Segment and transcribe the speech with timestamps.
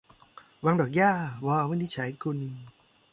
[0.65, 1.11] วังดอกหญ้า-
[1.45, 2.37] ว วินิจฉัยกุล